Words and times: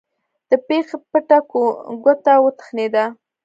د 0.49 0.51
پښې 0.65 0.97
بټه 1.13 1.37
ګوته 2.03 2.33
وتخنېده. 2.45 3.05